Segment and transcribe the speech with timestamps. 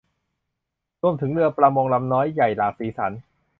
[1.01, 3.11] รวมถึงเรือประมงลำน้อยใหญ่หลากสีสัน